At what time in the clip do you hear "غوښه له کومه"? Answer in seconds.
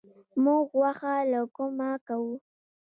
0.79-1.89